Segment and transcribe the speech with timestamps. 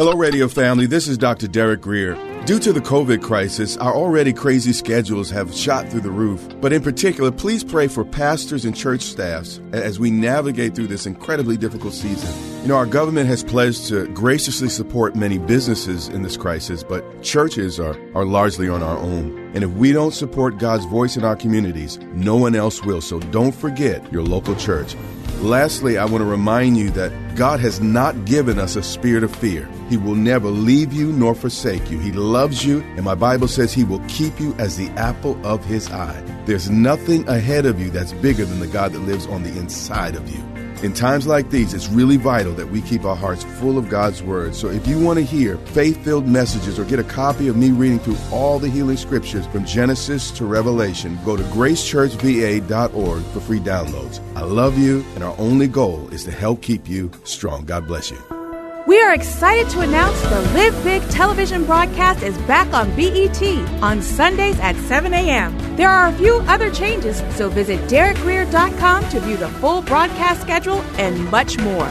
[0.00, 0.86] Hello, radio family.
[0.86, 1.46] This is Dr.
[1.46, 2.14] Derek Grier.
[2.46, 6.42] Due to the COVID crisis, our already crazy schedules have shot through the roof.
[6.58, 11.04] But in particular, please pray for pastors and church staffs as we navigate through this
[11.04, 12.62] incredibly difficult season.
[12.62, 17.22] You know, our government has pledged to graciously support many businesses in this crisis, but
[17.22, 19.52] churches are, are largely on our own.
[19.54, 23.02] And if we don't support God's voice in our communities, no one else will.
[23.02, 24.96] So don't forget your local church.
[25.42, 29.34] Lastly, I want to remind you that God has not given us a spirit of
[29.34, 29.66] fear.
[29.88, 31.98] He will never leave you nor forsake you.
[31.98, 35.64] He loves you, and my Bible says He will keep you as the apple of
[35.64, 36.22] His eye.
[36.44, 40.16] There's nothing ahead of you that's bigger than the God that lives on the inside
[40.16, 40.59] of you.
[40.82, 44.22] In times like these, it's really vital that we keep our hearts full of God's
[44.22, 44.54] Word.
[44.54, 47.70] So if you want to hear faith filled messages or get a copy of me
[47.70, 53.60] reading through all the healing scriptures from Genesis to Revelation, go to gracechurchva.org for free
[53.60, 54.20] downloads.
[54.34, 57.66] I love you, and our only goal is to help keep you strong.
[57.66, 58.39] God bless you.
[58.86, 63.42] We are excited to announce the Live Big television broadcast is back on BET
[63.82, 65.76] on Sundays at 7 a.m.
[65.76, 70.80] There are a few other changes, so visit DerekGrier.com to view the full broadcast schedule
[70.96, 71.88] and much more.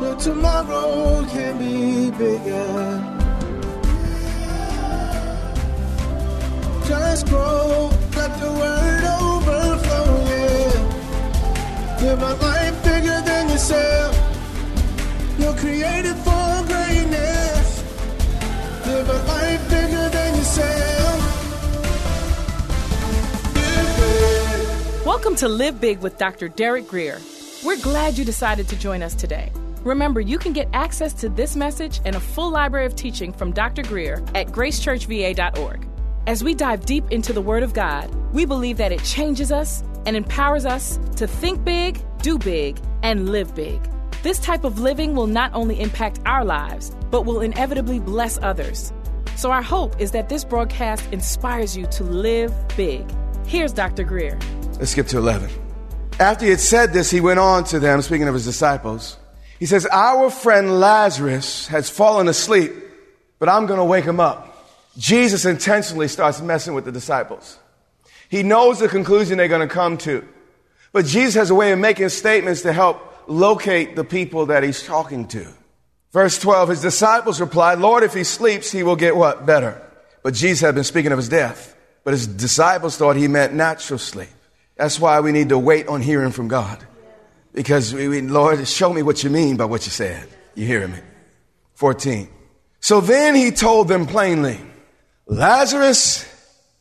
[0.00, 3.22] But tomorrow can be bigger.
[6.86, 8.85] Just grow, let the word
[12.00, 14.14] Live life bigger than yourself.
[15.38, 17.82] You're created for greatness.
[18.86, 21.22] Live life bigger than yourself.
[25.06, 26.48] Welcome to Live Big with Dr.
[26.48, 27.18] Derek Grier.
[27.64, 29.50] We're glad you decided to join us today.
[29.80, 33.52] Remember, you can get access to this message and a full library of teaching from
[33.52, 33.82] Dr.
[33.82, 35.88] Grier at gracechurchva.org.
[36.26, 39.82] As we dive deep into the Word of God, we believe that it changes us
[40.06, 43.80] and empowers us to think big, do big, and live big.
[44.22, 48.92] This type of living will not only impact our lives, but will inevitably bless others.
[49.36, 53.04] So, our hope is that this broadcast inspires you to live big.
[53.46, 54.02] Here's Dr.
[54.02, 54.38] Grier.
[54.78, 55.50] Let's skip to 11.
[56.18, 59.18] After he had said this, he went on to them, speaking of his disciples.
[59.58, 62.72] He says, Our friend Lazarus has fallen asleep,
[63.38, 64.66] but I'm going to wake him up.
[64.96, 67.58] Jesus intentionally starts messing with the disciples.
[68.28, 70.26] He knows the conclusion they're going to come to.
[70.92, 74.82] But Jesus has a way of making statements to help locate the people that he's
[74.82, 75.46] talking to.
[76.12, 79.44] Verse 12, his disciples replied, Lord, if he sleeps, he will get what?
[79.44, 79.82] Better.
[80.22, 81.76] But Jesus had been speaking of his death.
[82.04, 84.28] But his disciples thought he meant natural sleep.
[84.76, 86.84] That's why we need to wait on hearing from God.
[87.52, 90.28] Because we, we, Lord, show me what you mean by what you said.
[90.54, 90.98] You hearing me?
[91.74, 92.28] 14.
[92.80, 94.60] So then he told them plainly,
[95.26, 96.24] Lazarus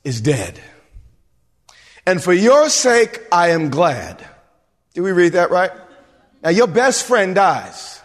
[0.04, 0.62] is dead.
[2.06, 4.26] And for your sake, I am glad.
[4.94, 5.72] Did we read that right?
[6.44, 8.02] Now your best friend dies.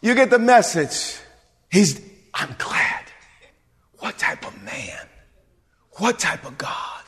[0.00, 1.18] You get the message.
[1.70, 2.00] He's,
[2.34, 3.04] I'm glad.
[3.98, 5.06] What type of man?
[5.92, 6.98] What type of God?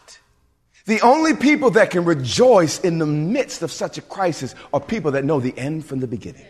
[0.86, 5.12] The only people that can rejoice in the midst of such a crisis are people
[5.12, 6.47] that know the end from the beginning.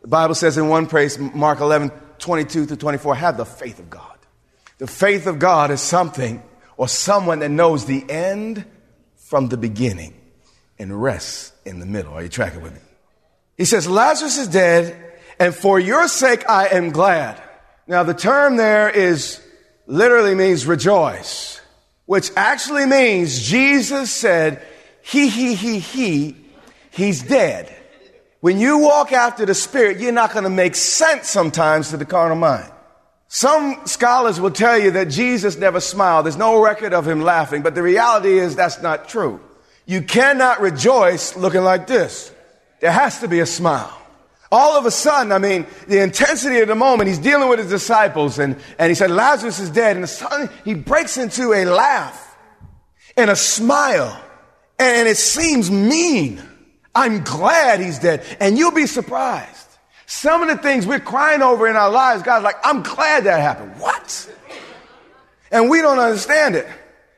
[0.00, 3.88] The Bible says in one place, Mark 11, 22 to 24, have the faith of
[3.88, 4.18] God.
[4.78, 6.42] The faith of God is something
[6.76, 8.64] or someone that knows the end
[9.32, 10.12] from the beginning
[10.78, 12.12] and rests in the middle.
[12.12, 12.80] Are you tracking with me?
[13.56, 14.94] He says, Lazarus is dead,
[15.40, 17.42] and for your sake I am glad.
[17.86, 19.40] Now, the term there is
[19.86, 21.62] literally means rejoice,
[22.04, 24.62] which actually means Jesus said,
[25.00, 26.36] He, he, he, he,
[26.90, 27.74] he's dead.
[28.40, 32.04] When you walk after the Spirit, you're not going to make sense sometimes to the
[32.04, 32.70] carnal mind.
[33.34, 36.26] Some scholars will tell you that Jesus never smiled.
[36.26, 39.40] There's no record of him laughing, but the reality is that's not true.
[39.86, 42.30] You cannot rejoice looking like this.
[42.80, 43.98] There has to be a smile.
[44.50, 47.70] All of a sudden, I mean, the intensity of the moment, he's dealing with his
[47.70, 49.96] disciples and, and he said, Lazarus is dead.
[49.96, 52.36] And suddenly he breaks into a laugh
[53.16, 54.22] and a smile
[54.78, 56.42] and it seems mean.
[56.94, 58.26] I'm glad he's dead.
[58.40, 59.61] And you'll be surprised.
[60.12, 63.40] Some of the things we're crying over in our lives, God's like, I'm glad that
[63.40, 63.72] happened.
[63.80, 64.30] What?
[65.50, 66.68] And we don't understand it.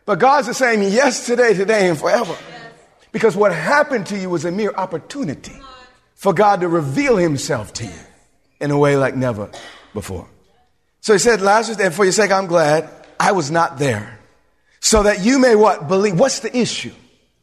[0.07, 2.37] But God's the same yesterday, today, and forever.
[3.11, 5.61] Because what happened to you was a mere opportunity
[6.15, 8.01] for God to reveal himself to you
[8.61, 9.51] in a way like never
[9.93, 10.29] before.
[11.01, 12.89] So he said, Lazarus, and for your sake, I'm glad
[13.19, 14.21] I was not there.
[14.79, 15.89] So that you may what?
[15.89, 16.19] Believe.
[16.19, 16.93] What's the issue?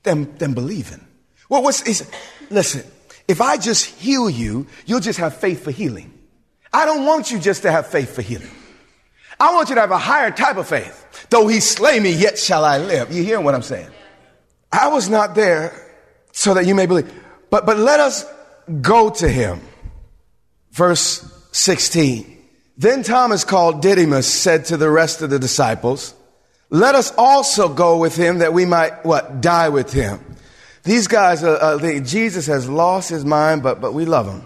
[0.04, 1.06] Them, them believing.
[1.50, 1.86] Well, what's,
[2.50, 2.90] listen,
[3.32, 6.12] if I just heal you, you'll just have faith for healing.
[6.74, 8.52] I don't want you just to have faith for healing.
[9.40, 11.28] I want you to have a higher type of faith.
[11.30, 13.12] Though he slay me, yet shall I live.
[13.12, 13.90] You hear what I'm saying?
[14.72, 15.74] I was not there
[16.34, 17.12] so that you may believe.
[17.50, 18.26] But, but let us
[18.82, 19.62] go to him.
[20.72, 22.38] Verse 16.
[22.78, 26.14] Then Thomas called Didymus said to the rest of the disciples,
[26.70, 30.20] let us also go with him that we might, what, die with him.
[30.84, 34.46] These guys, are, uh, think Jesus has lost his mind, but, but we love him.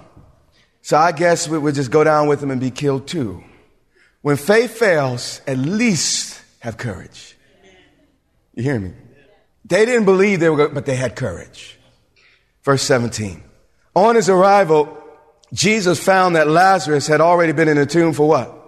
[0.82, 3.44] So I guess we would just go down with him and be killed too.
[4.22, 7.38] When faith fails, at least have courage.
[8.54, 8.94] You hear me?
[9.66, 11.80] They didn't believe they were good, but they had courage.
[12.64, 13.44] Verse 17.
[13.96, 14.98] On his arrival,
[15.54, 18.65] Jesus found that Lazarus had already been in the tomb for what?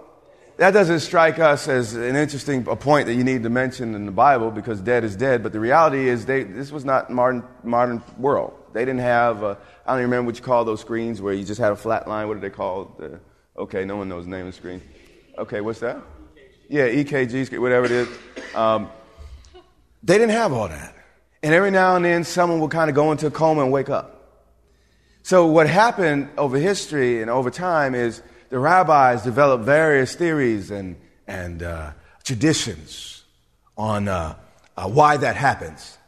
[0.58, 4.06] That doesn't strike us as an interesting a point that you need to mention in
[4.06, 5.40] the Bible because dead is dead.
[5.44, 8.54] But the reality is, they, this was not modern modern world.
[8.72, 9.44] They didn't have.
[9.44, 9.56] I
[9.86, 12.26] don't even remember what you call those screens where you just had a flat line.
[12.26, 12.98] What are they called?
[12.98, 13.20] The,
[13.56, 14.82] okay, no one knows the name of the screen.
[15.38, 16.02] Okay, what's that?
[16.68, 18.08] Yeah, EKG, whatever it is.
[18.52, 18.90] Um,
[20.02, 20.92] they didn't have all that.
[21.40, 23.90] And every now and then, someone would kind of go into a coma and wake
[23.90, 24.42] up.
[25.22, 30.96] So, what happened over history and over time is the rabbis developed various theories and,
[31.26, 31.92] and uh,
[32.24, 33.24] traditions
[33.76, 34.34] on uh,
[34.76, 35.98] uh, why that happens.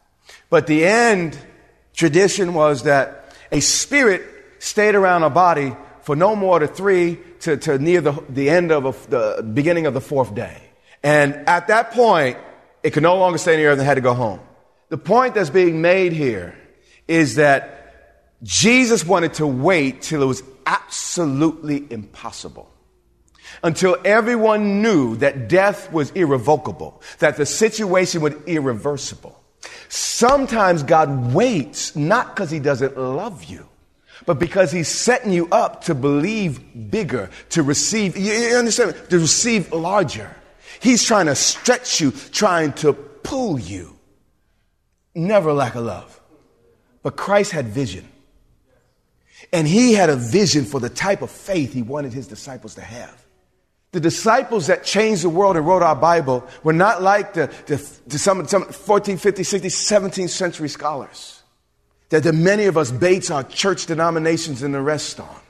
[0.48, 1.38] But the end
[1.94, 4.22] tradition was that a spirit
[4.58, 8.72] stayed around a body for no more than three to, to near the, the end
[8.72, 10.56] of a, the beginning of the fourth day.
[11.02, 12.38] And at that point,
[12.82, 14.40] it could no longer stay in the earth and had to go home.
[14.88, 16.56] The point that's being made here
[17.06, 17.76] is that
[18.42, 22.70] Jesus wanted to wait till it was absolutely impossible.
[23.64, 29.36] Until everyone knew that death was irrevocable, that the situation was irreversible.
[29.88, 33.66] Sometimes God waits not because he doesn't love you,
[34.24, 39.72] but because he's setting you up to believe bigger, to receive, you understand, to receive
[39.72, 40.30] larger.
[40.78, 43.96] He's trying to stretch you, trying to pull you.
[45.14, 46.20] Never lack of love.
[47.02, 48.06] But Christ had vision.
[49.52, 52.82] And he had a vision for the type of faith he wanted his disciples to
[52.82, 53.24] have.
[53.92, 57.76] The disciples that changed the world and wrote our Bible were not like the, the,
[58.06, 61.42] the some, some 14, 15, 16, 17th century scholars
[62.10, 65.40] that the many of us base our church denominations and the rest on.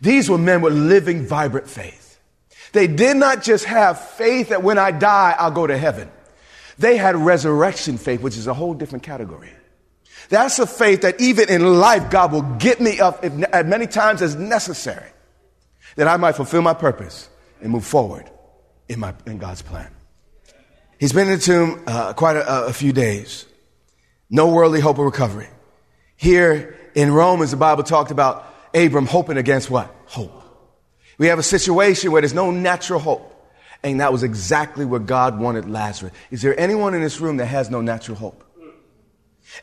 [0.00, 2.18] These were men with living, vibrant faith.
[2.72, 6.10] They did not just have faith that when I die, I'll go to heaven.
[6.78, 9.50] They had resurrection faith, which is a whole different category.
[10.30, 13.88] That's a faith that even in life, God will get me up if, as many
[13.88, 15.10] times as necessary
[15.96, 17.28] that I might fulfill my purpose
[17.60, 18.30] and move forward
[18.88, 19.90] in, my, in God's plan.
[21.00, 23.44] He's been in the tomb uh, quite a, a few days.
[24.30, 25.48] No worldly hope of recovery.
[26.16, 29.92] Here in Romans, the Bible talked about Abram hoping against what?
[30.06, 30.44] Hope.
[31.18, 33.26] We have a situation where there's no natural hope.
[33.82, 36.12] And that was exactly what God wanted Lazarus.
[36.30, 38.44] Is there anyone in this room that has no natural hope?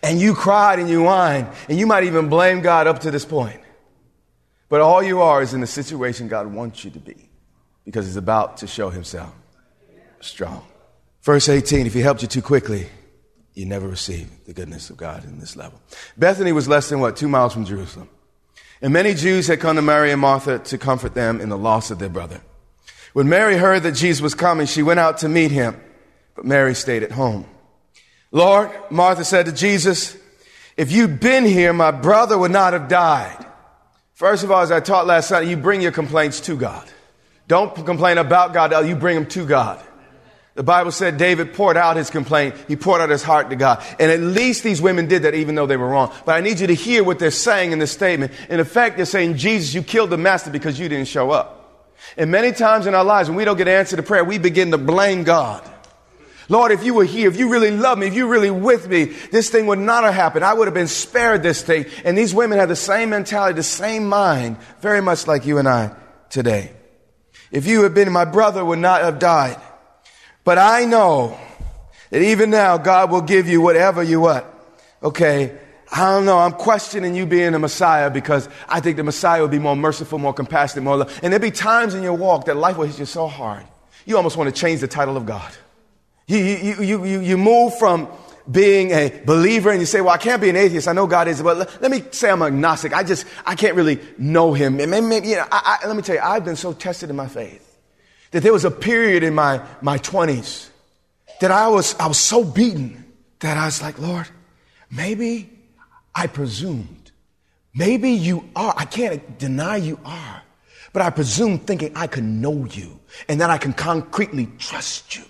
[0.03, 3.25] And you cried and you whined, and you might even blame God up to this
[3.25, 3.59] point.
[4.69, 7.29] But all you are is in the situation God wants you to be
[7.85, 9.33] because He's about to show Himself
[10.19, 10.65] strong.
[11.21, 12.87] Verse 18 if He helped you too quickly,
[13.53, 15.81] you never receive the goodness of God in this level.
[16.17, 18.09] Bethany was less than what, two miles from Jerusalem.
[18.81, 21.89] And many Jews had come to Mary and Martha to comfort them in the loss
[21.89, 22.41] of their brother.
[23.13, 25.81] When Mary heard that Jesus was coming, she went out to meet him,
[26.35, 27.47] but Mary stayed at home.
[28.31, 30.17] Lord, Martha said to Jesus,
[30.75, 33.45] if you'd been here, my brother would not have died.
[34.13, 36.87] First of all, as I taught last night, you bring your complaints to God.
[37.47, 39.83] Don't complain about God, you bring them to God.
[40.55, 42.55] The Bible said David poured out his complaint.
[42.67, 43.83] He poured out his heart to God.
[43.99, 46.11] And at least these women did that even though they were wrong.
[46.25, 48.31] But I need you to hear what they're saying in this statement.
[48.49, 51.93] In effect, they're saying, Jesus, you killed the master because you didn't show up.
[52.17, 54.39] And many times in our lives, when we don't get an answered to prayer, we
[54.39, 55.63] begin to blame God.
[56.49, 59.05] Lord, if you were here, if you really loved me, if you really with me,
[59.05, 60.45] this thing would not have happened.
[60.45, 61.85] I would have been spared this thing.
[62.05, 65.67] And these women have the same mentality, the same mind, very much like you and
[65.67, 65.93] I
[66.29, 66.71] today.
[67.51, 69.59] If you had been, my brother would not have died.
[70.43, 71.37] But I know
[72.09, 74.45] that even now God will give you whatever you want.
[75.03, 75.57] Okay.
[75.91, 76.37] I don't know.
[76.37, 80.19] I'm questioning you being a Messiah because I think the Messiah would be more merciful,
[80.19, 81.19] more compassionate, more love.
[81.23, 83.65] And there'll be times in your walk that life will hit you so hard.
[84.05, 85.49] You almost want to change the title of God.
[86.27, 88.09] You, you, you, you, you move from
[88.49, 90.87] being a believer and you say, well, I can't be an atheist.
[90.87, 92.93] I know God is, but let, let me say I'm agnostic.
[92.93, 94.79] I just, I can't really know him.
[94.79, 97.09] And maybe, maybe, you know, I, I, let me tell you, I've been so tested
[97.09, 97.63] in my faith
[98.31, 100.69] that there was a period in my, my twenties
[101.39, 103.05] that I was, I was so beaten
[103.39, 104.27] that I was like, Lord,
[104.89, 105.49] maybe
[106.13, 107.11] I presumed.
[107.73, 108.73] Maybe you are.
[108.75, 110.41] I can't deny you are.
[110.93, 115.23] But I presume thinking I can know you and that I can concretely trust you.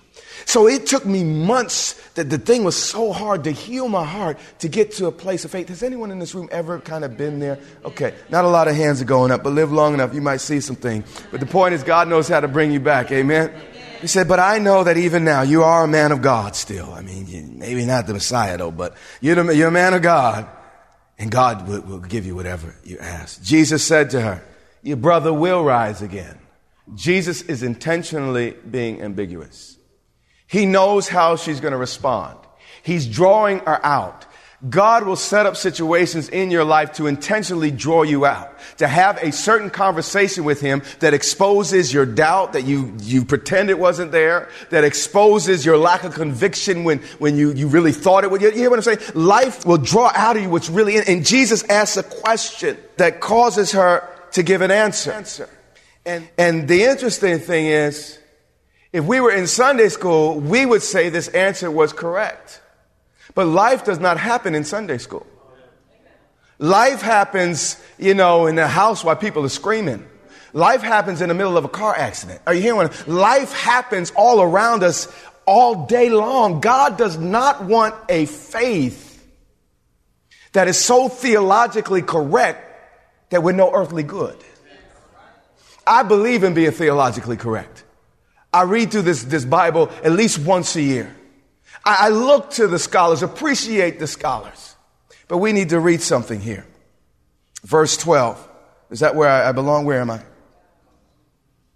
[0.47, 4.39] So it took me months that the thing was so hard to heal my heart
[4.59, 5.67] to get to a place of faith.
[5.67, 7.59] Has anyone in this room ever kind of been there?
[7.83, 10.37] Okay, not a lot of hands are going up, but live long enough, you might
[10.37, 11.03] see something.
[11.31, 13.11] But the point is, God knows how to bring you back.
[13.11, 13.53] Amen.
[13.99, 16.93] He said, but I know that even now you are a man of God still.
[16.93, 20.47] I mean, maybe not the Messiah though, but you're, the, you're a man of God
[21.19, 23.43] and God will, will give you whatever you ask.
[23.43, 24.43] Jesus said to her,
[24.81, 26.39] your brother will rise again.
[26.95, 29.76] Jesus is intentionally being ambiguous.
[30.47, 32.37] He knows how she's going to respond.
[32.83, 34.25] He's drawing her out.
[34.67, 39.17] God will set up situations in your life to intentionally draw you out, to have
[39.17, 44.11] a certain conversation with Him that exposes your doubt that you, you pretend it wasn't
[44.11, 48.41] there, that exposes your lack of conviction when, when you, you really thought it would.
[48.41, 48.99] You hear what I'm saying?
[49.13, 51.03] Life will draw out of you what's really in.
[51.07, 55.47] And Jesus asks a question that causes her to give an answer.
[56.03, 58.17] And, and the interesting thing is,
[58.93, 62.61] if we were in Sunday school, we would say this answer was correct.
[63.35, 65.27] But life does not happen in Sunday school.
[66.59, 70.07] Life happens, you know, in the house while people are screaming.
[70.53, 72.41] Life happens in the middle of a car accident.
[72.47, 72.89] Are you hearing?
[73.05, 75.07] Life happens all around us
[75.45, 76.61] all day long.
[76.61, 79.23] God does not want a faith
[80.53, 82.63] that is so theologically correct
[83.29, 84.37] that we're no earthly good.
[85.85, 87.83] I believe in being theologically correct.
[88.53, 91.15] I read through this, this Bible at least once a year.
[91.83, 94.75] I, I look to the scholars, appreciate the scholars.
[95.27, 96.65] But we need to read something here.
[97.63, 98.47] Verse 12.
[98.91, 99.85] Is that where I, I belong?
[99.85, 100.21] Where am I?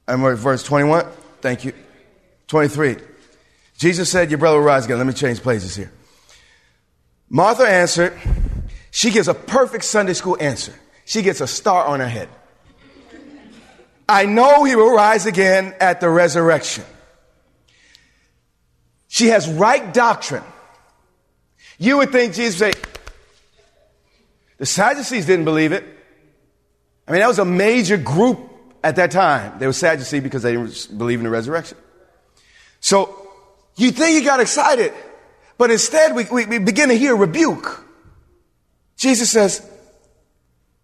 [0.07, 1.05] I'm at verse 21.
[1.41, 1.73] Thank you.
[2.47, 2.97] 23.
[3.77, 4.97] Jesus said, Your brother will rise again.
[4.97, 5.91] Let me change places here.
[7.29, 8.17] Martha answered.
[8.91, 10.73] She gives a perfect Sunday school answer.
[11.05, 12.27] She gets a star on her head.
[14.11, 16.83] I know he will rise again at the resurrection.
[19.07, 20.43] She has right doctrine.
[21.77, 22.81] You would think Jesus would say,
[24.57, 25.85] the Sadducees didn't believe it.
[27.07, 28.49] I mean, that was a major group
[28.83, 29.57] at that time.
[29.59, 31.77] They were Sadducees because they didn't believe in the resurrection.
[32.81, 33.29] So
[33.77, 34.91] you think he got excited,
[35.57, 37.85] but instead we, we, we begin to hear rebuke.
[38.97, 39.65] Jesus says,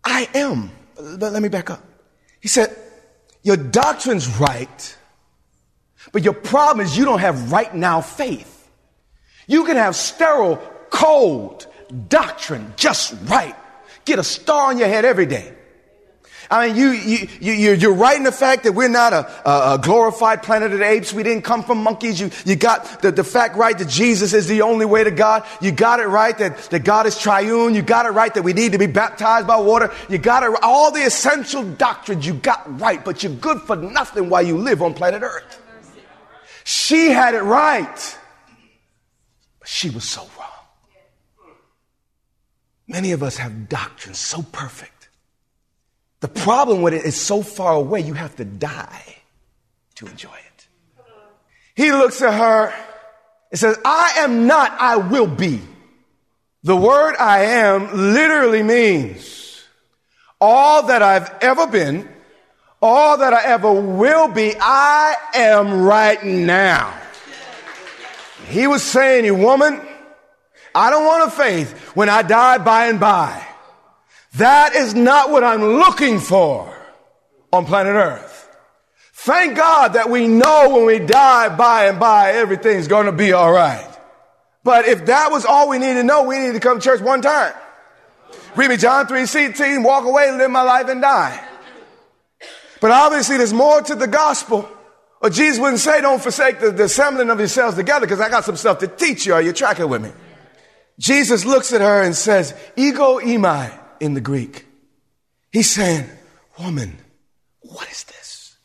[0.01, 0.71] I am.
[0.95, 1.83] But let me back up.
[2.39, 2.75] He said,
[3.43, 4.97] your doctrine's right,
[6.11, 8.69] but your problem is you don't have right now faith.
[9.47, 10.57] You can have sterile,
[10.89, 11.67] cold
[12.09, 13.55] doctrine just right.
[14.05, 15.56] Get a star on your head every day.
[16.49, 19.79] I mean, you, you, you, you're right in the fact that we're not a, a,
[19.83, 21.11] glorified planet of the apes.
[21.11, 22.21] We didn't come from monkeys.
[22.21, 25.45] You, you got the, the fact right that Jesus is the only way to God.
[25.61, 27.75] You got it right that, that God is triune.
[27.75, 29.93] You got it right that we need to be baptized by water.
[30.09, 34.29] You got it All the essential doctrines you got right, but you're good for nothing
[34.29, 35.61] while you live on planet Earth.
[36.63, 38.17] She had it right,
[39.59, 40.47] but she was so wrong.
[42.87, 44.96] Many of us have doctrines so perfect
[46.19, 49.15] the problem with it is so far away, you have to die
[49.95, 50.67] to enjoy it.
[51.75, 52.73] He looks at her
[53.51, 55.61] and says, I am not, I will be.
[56.63, 59.63] The word I am literally means
[60.41, 62.09] all that I've ever been,
[62.81, 66.99] all that I ever will be, I am right now.
[68.47, 69.81] He was saying, you woman,
[70.73, 73.45] I don't want a faith when I die by and by.
[74.37, 76.71] That is not what I'm looking for
[77.51, 78.47] on planet Earth.
[79.13, 83.33] Thank God that we know when we die by and by, everything's going to be
[83.33, 83.87] all right.
[84.63, 87.01] But if that was all we needed to know, we needed to come to church
[87.01, 87.53] one time.
[88.55, 91.43] Read me John 3 16, walk away, live my life, and die.
[92.79, 94.69] But obviously, there's more to the gospel.
[95.19, 98.45] Or Jesus wouldn't say, don't forsake the, the assembling of yourselves together because I got
[98.45, 99.33] some stuff to teach you.
[99.33, 100.11] Are you tracking with me?
[100.99, 104.65] Jesus looks at her and says, Ego eimi in the Greek.
[105.51, 106.09] He's saying,
[106.59, 106.97] Woman,
[107.61, 108.57] what is this?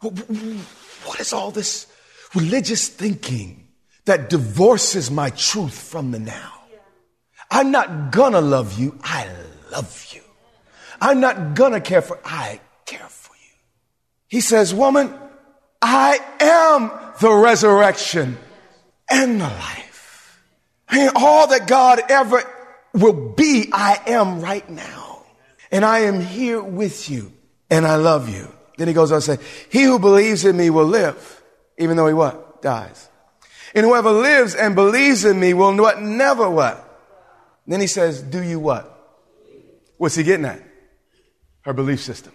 [0.00, 1.86] What is all this
[2.34, 3.68] religious thinking
[4.04, 6.52] that divorces my truth from the now?
[7.50, 9.28] I'm not gonna love you, I
[9.70, 10.22] love you.
[11.00, 13.54] I'm not gonna care for, I care for you.
[14.28, 15.12] He says, Woman,
[15.80, 16.90] I am
[17.20, 18.38] the resurrection
[19.10, 20.42] and the life.
[20.88, 22.42] And all that God ever
[22.96, 25.22] will be, I am right now.
[25.70, 27.32] And I am here with you.
[27.70, 28.52] And I love you.
[28.78, 29.38] Then he goes on to say,
[29.70, 31.42] he who believes in me will live,
[31.78, 32.62] even though he what?
[32.62, 33.08] Dies.
[33.74, 36.00] And whoever lives and believes in me will what?
[36.00, 36.82] Never what?
[37.66, 38.92] Then he says, do you what?
[39.98, 40.62] What's he getting at?
[41.62, 42.32] Her belief system.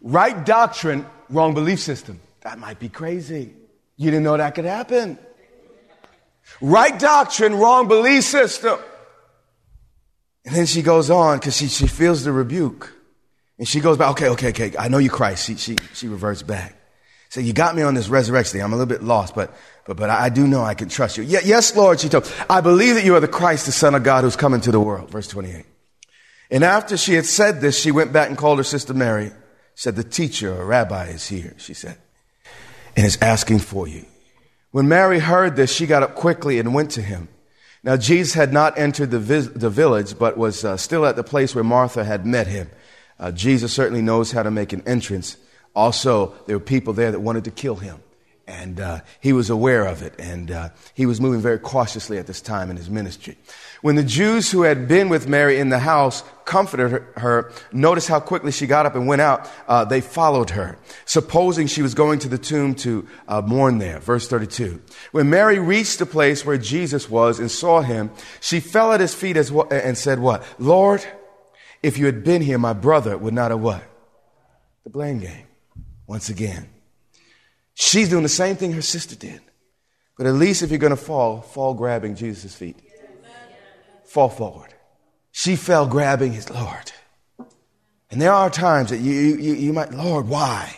[0.00, 2.20] Right doctrine, wrong belief system.
[2.40, 3.52] That might be crazy.
[3.96, 5.18] You didn't know that could happen.
[6.60, 8.78] Right doctrine, wrong belief system.
[10.44, 12.92] And then she goes on because she, she feels the rebuke.
[13.58, 15.46] And she goes back, okay, okay, okay, I know you Christ.
[15.46, 16.74] She, she, she reverts back.
[17.28, 18.62] So you got me on this resurrection thing.
[18.62, 19.54] I'm a little bit lost, but,
[19.84, 21.24] but, but I do know I can trust you.
[21.24, 24.24] Yes, Lord, she told, I believe that you are the Christ, the Son of God
[24.24, 25.10] who's come into the world.
[25.10, 25.66] Verse 28.
[26.50, 29.32] And after she had said this, she went back and called her sister Mary,
[29.74, 31.98] said, the teacher or rabbi is here, she said,
[32.96, 34.06] and is asking for you.
[34.70, 37.28] When Mary heard this, she got up quickly and went to him.
[37.84, 41.54] Now, Jesus had not entered the, the village, but was uh, still at the place
[41.54, 42.68] where Martha had met him.
[43.18, 45.36] Uh, Jesus certainly knows how to make an entrance.
[45.74, 48.00] Also, there were people there that wanted to kill him.
[48.46, 50.14] And uh, he was aware of it.
[50.18, 53.36] And uh, he was moving very cautiously at this time in his ministry.
[53.80, 58.18] When the Jews who had been with Mary in the house comforted her, notice how
[58.18, 59.48] quickly she got up and went out.
[59.68, 64.00] Uh, they followed her, supposing she was going to the tomb to uh, mourn there.
[64.00, 64.82] Verse 32.
[65.12, 69.14] When Mary reached the place where Jesus was and saw him, she fell at his
[69.14, 71.04] feet as, and said, "What, Lord?
[71.80, 73.84] If you had been here, my brother would not have what?
[74.82, 75.46] The blame game.
[76.08, 76.68] Once again,
[77.74, 79.40] she's doing the same thing her sister did.
[80.16, 82.76] But at least if you're going to fall, fall grabbing Jesus' feet
[84.08, 84.74] fall forward.
[85.32, 86.92] She fell grabbing his Lord.
[88.10, 90.74] And there are times that you, you, you might, Lord, why?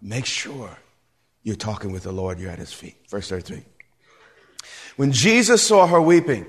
[0.00, 0.70] Make sure
[1.42, 2.96] you're talking with the Lord, you're at his feet.
[3.08, 3.64] Verse 33.
[4.96, 6.46] When Jesus saw her weeping,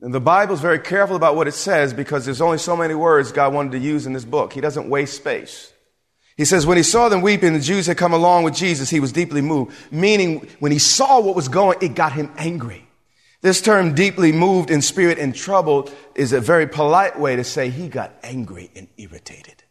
[0.00, 3.32] and the Bible's very careful about what it says because there's only so many words
[3.32, 4.52] God wanted to use in this book.
[4.52, 5.72] He doesn't waste space.
[6.36, 9.00] He says, when he saw them weeping, the Jews had come along with Jesus, he
[9.00, 9.76] was deeply moved.
[9.92, 12.86] Meaning, when he saw what was going, it got him angry.
[13.42, 17.70] This term, deeply moved in spirit and troubled, is a very polite way to say
[17.70, 19.64] he got angry and irritated.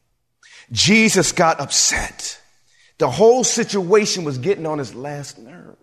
[0.74, 2.40] Jesus got upset.
[2.98, 5.78] The whole situation was getting on his last nerve.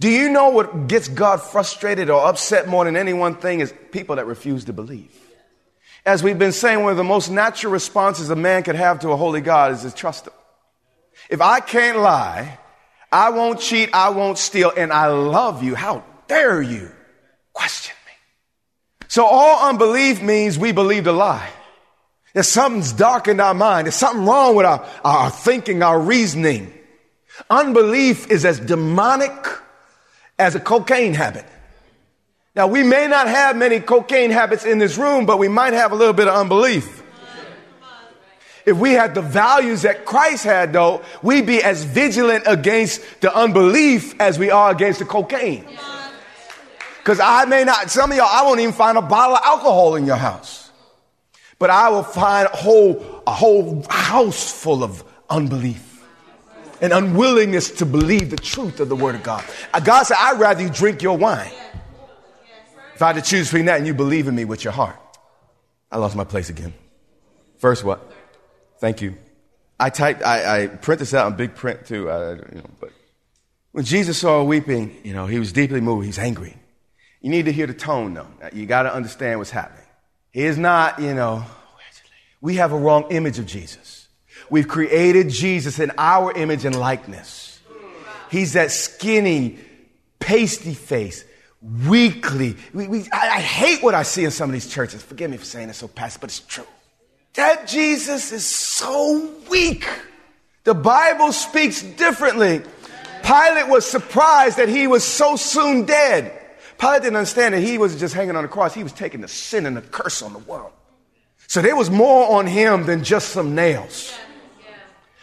[0.00, 3.72] Do you know what gets God frustrated or upset more than any one thing is
[3.92, 5.12] people that refuse to believe?
[6.06, 9.10] As we've been saying, one of the most natural responses a man could have to
[9.10, 10.32] a holy God is to trust him.
[11.28, 12.58] If I can't lie,
[13.12, 16.90] I won't cheat, I won't steal, and I love you, how dare you
[17.52, 18.12] question me?
[19.08, 21.50] So all unbelief means we believed a lie.
[22.32, 23.86] There's something's darkened our mind.
[23.86, 26.72] There's something wrong with our, our thinking, our reasoning.
[27.48, 29.32] Unbelief is as demonic
[30.38, 31.46] as a cocaine habit.
[32.56, 35.92] Now, we may not have many cocaine habits in this room, but we might have
[35.92, 37.02] a little bit of unbelief.
[38.64, 43.34] If we had the values that Christ had, though, we'd be as vigilant against the
[43.34, 45.66] unbelief as we are against the cocaine.
[47.04, 49.96] Because I may not, some of y'all, I won't even find a bottle of alcohol
[49.96, 50.70] in your house.
[51.58, 56.02] But I will find a whole, a whole house full of unbelief
[56.80, 59.44] and unwillingness to believe the truth of the Word of God.
[59.74, 61.52] Uh, God said, I'd rather you drink your wine.
[62.94, 64.96] If I had to choose between that and you believe in me with your heart.
[65.92, 66.72] I lost my place again.
[67.58, 68.10] First, what?
[68.78, 69.18] Thank you.
[69.78, 72.92] I typed, I, I print this out in big print too, uh, you know, but
[73.72, 76.06] when Jesus saw her weeping, you know, he was deeply moved.
[76.06, 76.56] He's angry.
[77.24, 78.26] You need to hear the tone, though.
[78.52, 79.86] You got to understand what's happening.
[80.30, 81.42] He is not, you know,
[82.42, 84.08] we have a wrong image of Jesus.
[84.50, 87.58] We've created Jesus in our image and likeness.
[88.30, 89.58] He's that skinny,
[90.18, 91.24] pasty face,
[91.88, 92.56] weakly.
[92.74, 95.02] We, we, I, I, hate what I see in some of these churches.
[95.02, 96.66] Forgive me for saying it so passive, but it's true.
[97.36, 99.88] That Jesus is so weak.
[100.64, 102.60] The Bible speaks differently.
[103.22, 106.33] Pilate was surprised that he was so soon dead.
[106.78, 109.28] Pilate didn't understand that he wasn't just hanging on the cross, he was taking the
[109.28, 110.72] sin and the curse on the world.
[111.46, 114.14] So there was more on him than just some nails.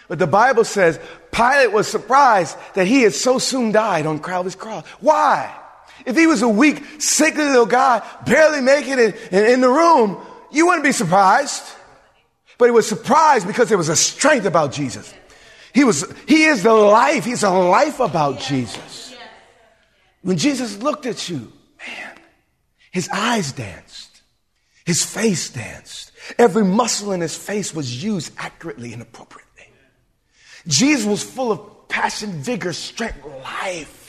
[0.08, 1.00] But the Bible says
[1.32, 4.86] Pilate was surprised that he had so soon died on Calvary's cross.
[5.00, 5.58] Why?
[6.06, 10.18] If he was a weak, sickly little guy, barely making it in, the room,
[10.52, 11.64] you wouldn't be surprised.
[12.58, 15.14] But he was surprised because there was a strength about Jesus.
[15.74, 17.24] He was, he is the life.
[17.24, 19.11] He's a life about Jesus.
[20.22, 21.52] When Jesus looked at you,
[21.88, 22.16] man,
[22.92, 24.22] his eyes danced,
[24.86, 26.12] his face danced.
[26.38, 29.48] Every muscle in his face was used accurately and appropriately.
[30.68, 34.01] Jesus was full of passion, vigor, strength, life.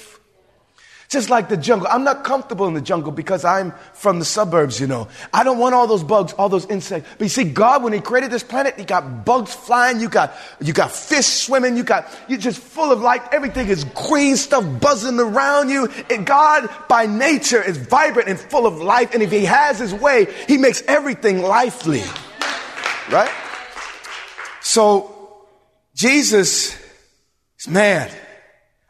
[1.12, 1.86] Just like the jungle.
[1.90, 5.08] I'm not comfortable in the jungle because I'm from the suburbs, you know.
[5.30, 7.06] I don't want all those bugs, all those insects.
[7.18, 10.34] But you see, God, when He created this planet, He got bugs flying, you got,
[10.58, 13.20] you got fish swimming, you got, you're just full of life.
[13.30, 15.86] Everything is green stuff buzzing around you.
[16.08, 19.12] And God, by nature, is vibrant and full of life.
[19.12, 22.04] And if He has His way, He makes everything lively.
[23.10, 23.30] Right?
[24.62, 25.44] So,
[25.94, 26.74] Jesus
[27.58, 28.10] is mad.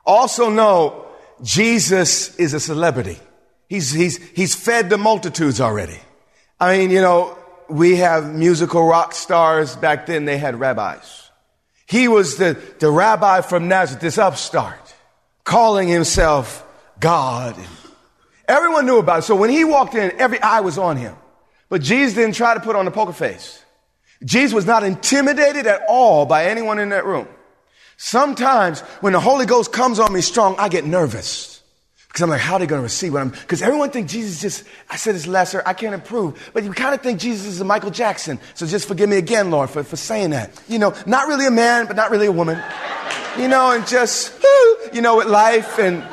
[0.06, 1.01] Also know
[1.42, 3.18] Jesus is a celebrity.
[3.68, 5.98] He's, he's, he's fed the multitudes already.
[6.60, 7.36] I mean, you know,
[7.68, 9.74] we have musical rock stars.
[9.74, 11.30] Back then they had rabbis.
[11.86, 14.94] He was the, the rabbi from Nazareth, this upstart,
[15.44, 16.64] calling himself
[17.00, 17.56] God.
[18.46, 19.22] Everyone knew about it.
[19.22, 21.16] So when he walked in, every eye was on him.
[21.68, 23.62] But Jesus didn't try to put on a poker face.
[24.24, 27.26] Jesus was not intimidated at all by anyone in that room.
[28.04, 31.62] Sometimes when the Holy Ghost comes on me strong, I get nervous.
[32.08, 34.42] Because I'm like, how are they going to receive what I'm, because everyone thinks Jesus
[34.42, 36.50] just, I said it's lesser, I can't improve.
[36.52, 38.40] But you kind of think Jesus is a Michael Jackson.
[38.54, 40.50] So just forgive me again, Lord, for, for saying that.
[40.66, 42.60] You know, not really a man, but not really a woman.
[43.38, 44.34] You know, and just,
[44.92, 46.04] you know, with life and,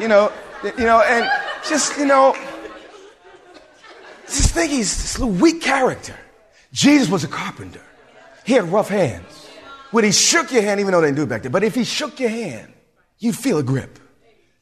[0.00, 0.32] you know,
[0.64, 1.30] you know, and
[1.68, 2.34] just, you know,
[4.26, 6.16] just think he's this little weak character.
[6.72, 7.82] Jesus was a carpenter.
[8.44, 9.43] He had rough hands
[9.94, 11.76] when he shook your hand, even though they didn't do it back then, but if
[11.76, 12.72] he shook your hand,
[13.20, 14.00] you'd feel a grip.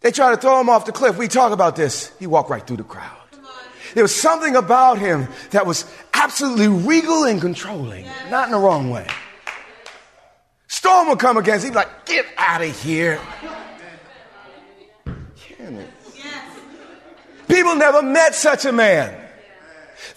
[0.01, 1.17] They tried to throw him off the cliff.
[1.17, 2.13] We talk about this.
[2.19, 3.17] He walked right through the crowd.
[3.95, 8.91] There was something about him that was absolutely regal and controlling, not in the wrong
[8.91, 9.07] way.
[10.67, 13.19] Storm would come against him, like, get out of here.
[17.49, 19.19] People never met such a man.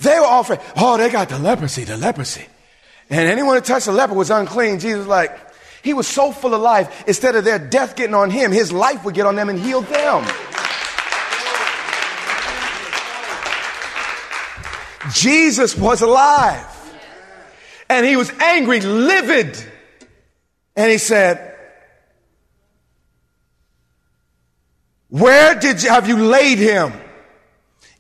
[0.02, 0.60] They were all afraid.
[0.76, 2.48] oh, they got the leprosy, the leprosy.
[3.10, 4.80] And anyone who touched a leper was unclean.
[4.80, 5.38] Jesus was like,
[5.84, 9.06] he was so full of life, instead of their death getting on him, his life
[9.06, 10.26] would get on them and heal them.
[15.14, 16.66] Jesus was alive.
[17.88, 19.64] And he was angry, livid.
[20.76, 21.56] And he said,
[25.10, 26.92] Where did you, have you laid him?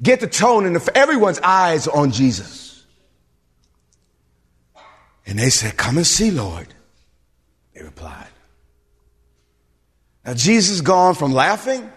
[0.01, 2.64] Get the tone and everyone's eyes on Jesus.
[5.25, 6.67] And they said, Come and see, Lord.
[7.73, 8.27] They replied.
[10.25, 11.91] Now, Jesus gone from laughing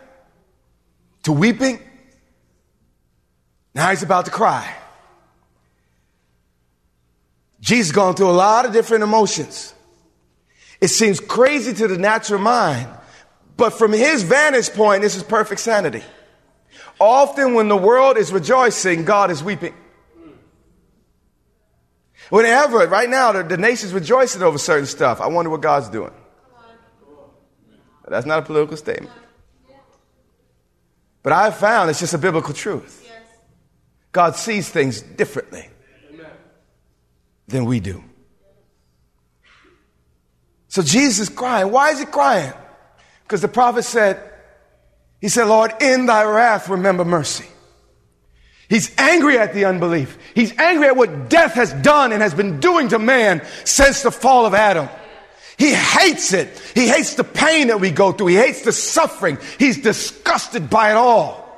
[1.23, 1.81] to weeping.
[3.75, 4.75] Now he's about to cry.
[7.61, 9.75] Jesus gone through a lot of different emotions.
[10.81, 12.89] It seems crazy to the natural mind,
[13.57, 16.03] but from his vantage point, this is perfect sanity.
[17.01, 19.75] Often when the world is rejoicing, God is weeping.
[22.31, 25.21] Whenever, right now, the, the nation's rejoicing over certain stuff.
[25.21, 26.13] I wonder what God's doing.
[28.07, 29.13] That's not a political statement.
[31.23, 33.07] But I've found it's just a biblical truth.
[34.13, 35.69] God sees things differently
[37.47, 38.03] than we do.
[40.69, 41.71] So Jesus is crying.
[41.71, 42.53] Why is he crying?
[43.23, 44.19] Because the prophet said,
[45.21, 47.47] He said, Lord, in thy wrath remember mercy.
[48.69, 50.19] He's angry at the unbelief.
[50.35, 54.11] He's angry at what death has done and has been doing to man since the
[54.11, 54.89] fall of Adam.
[55.57, 56.59] He hates it.
[56.75, 58.29] He hates the pain that we go through.
[58.29, 59.39] He hates the suffering.
[59.59, 61.49] He's disgusted by it all.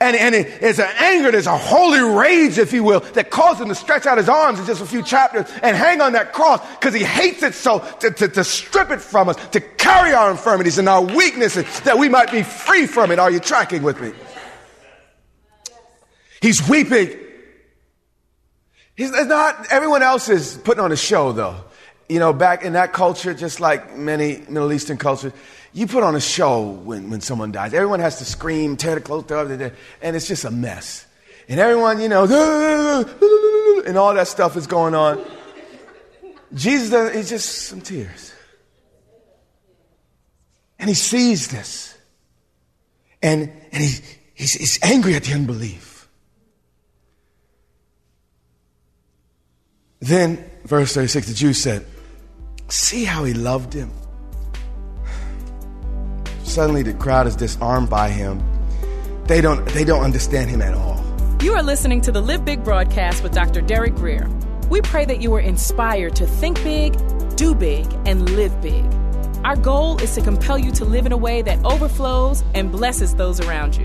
[0.00, 3.60] And, and it is an anger, there's a holy rage, if you will, that caused
[3.60, 6.32] him to stretch out his arms in just a few chapters and hang on that
[6.32, 10.14] cross because he hates it so to, to, to strip it from us, to carry
[10.14, 13.18] our infirmities and our weaknesses that we might be free from it.
[13.18, 14.12] Are you tracking with me?
[16.44, 17.08] He's weeping.
[18.94, 21.56] He's not, everyone else is putting on a show though.
[22.06, 25.32] You know, back in that culture, just like many Middle Eastern cultures,
[25.72, 27.72] you put on a show when, when someone dies.
[27.72, 31.06] Everyone has to scream, tear the clothes off, and it's just a mess.
[31.48, 32.24] And everyone, you know,
[33.86, 35.24] and all that stuff is going on.
[36.52, 38.34] Jesus, he's just some tears.
[40.78, 41.96] And he sees this.
[43.22, 43.98] And, and he,
[44.34, 45.93] he's, he's angry at the unbelief.
[50.00, 51.86] Then, verse 36, the Jews said,
[52.68, 53.90] See how he loved him.
[56.42, 58.42] Suddenly, the crowd is disarmed by him.
[59.26, 61.02] They don't, they don't understand him at all.
[61.42, 63.60] You are listening to the Live Big broadcast with Dr.
[63.60, 64.28] Derek Grier.
[64.70, 66.94] We pray that you are inspired to think big,
[67.36, 68.84] do big, and live big.
[69.44, 73.14] Our goal is to compel you to live in a way that overflows and blesses
[73.14, 73.84] those around you.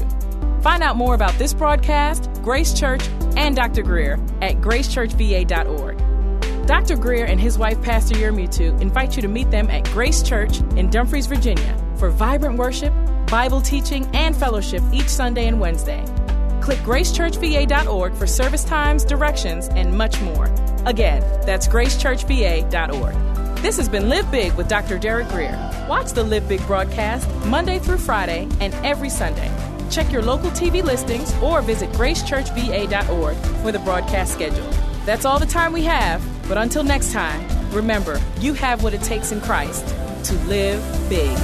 [0.61, 3.81] Find out more about this broadcast, Grace Church, and Dr.
[3.81, 6.67] Grier at gracechurchva.org.
[6.67, 6.97] Dr.
[6.97, 10.89] Grier and his wife, Pastor Yermutu, invite you to meet them at Grace Church in
[10.89, 12.93] Dumfries, Virginia for vibrant worship,
[13.27, 16.03] Bible teaching, and fellowship each Sunday and Wednesday.
[16.61, 20.45] Click gracechurchva.org for service times, directions, and much more.
[20.85, 23.15] Again, that's gracechurchva.org.
[23.61, 24.97] This has been Live Big with Dr.
[24.97, 25.85] Derek Grier.
[25.89, 29.49] Watch the Live Big broadcast Monday through Friday and every Sunday.
[29.89, 34.67] Check your local TV listings or visit gracechurchva.org for the broadcast schedule.
[35.05, 39.01] That's all the time we have, but until next time, remember, you have what it
[39.01, 39.87] takes in Christ
[40.25, 41.35] to live big.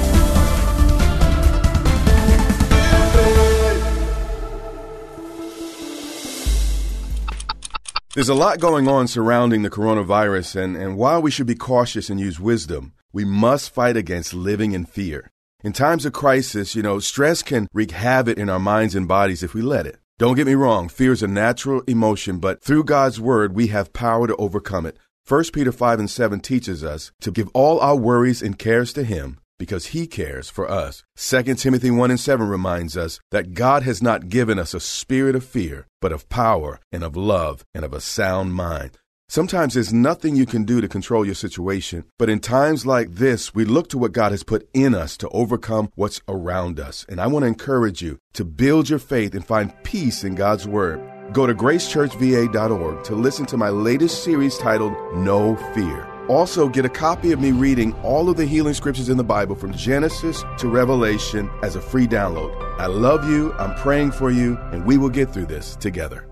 [8.14, 12.10] There's a lot going on surrounding the coronavirus, and, and while we should be cautious
[12.10, 15.32] and use wisdom, we must fight against living in fear.
[15.66, 19.42] In times of crisis, you know, stress can wreak havoc in our minds and bodies
[19.42, 19.98] if we let it.
[20.20, 23.92] Don't get me wrong, fear is a natural emotion, but through God's word, we have
[23.92, 24.96] power to overcome it.
[25.28, 29.04] 1 Peter 5 and 7 teaches us to give all our worries and cares to
[29.04, 31.04] Him because He cares for us.
[31.16, 35.36] 2 Timothy 1 and 7 reminds us that God has not given us a spirit
[35.36, 39.00] of fear, but of power and of love and of a sound mind.
[39.28, 43.56] Sometimes there's nothing you can do to control your situation, but in times like this,
[43.56, 47.06] we look to what God has put in us to overcome what's around us.
[47.10, 50.68] And I want to encourage you to build your faith and find peace in God's
[50.68, 51.02] Word.
[51.34, 56.08] Go to gracechurchva.org to listen to my latest series titled No Fear.
[56.30, 59.56] Also, get a copy of me reading all of the healing scriptures in the Bible
[59.56, 62.56] from Genesis to Revelation as a free download.
[62.80, 66.28] I love you, I'm praying for you, and we will get through this together.